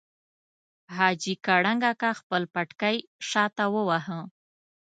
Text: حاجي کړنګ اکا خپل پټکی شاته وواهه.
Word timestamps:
حاجي 0.95 1.33
کړنګ 1.45 1.81
اکا 1.91 2.11
خپل 2.19 2.43
پټکی 2.53 2.97
شاته 3.29 3.65
وواهه. 3.73 4.19